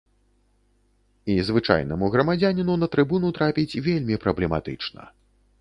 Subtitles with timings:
[1.33, 5.01] І звычайнаму грамадзяніну на трыбуну трапіць вельмі праблематычна.